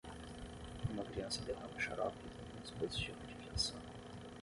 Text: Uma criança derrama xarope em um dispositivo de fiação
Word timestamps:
Uma 0.89 1.03
criança 1.03 1.43
derrama 1.43 1.79
xarope 1.79 2.17
em 2.25 2.57
um 2.57 2.61
dispositivo 2.63 3.19
de 3.27 3.35
fiação 3.35 3.77